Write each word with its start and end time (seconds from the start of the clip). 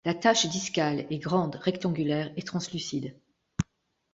La 0.03 0.15
tache 0.15 0.47
discale 0.49 1.05
est 1.11 1.19
grande, 1.19 1.57
rectangulaire 1.61 2.31
et 2.35 2.41
translucide. 2.41 3.13